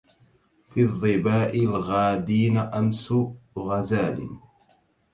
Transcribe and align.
في 0.69 0.81
الظباء 0.81 1.63
الغادين 1.65 2.57
أمس 2.57 3.13
غزال 3.57 4.29